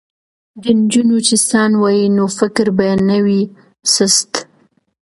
[0.61, 3.41] که نجونې چیستان ووايي نو فکر به نه وي
[3.93, 4.31] سست.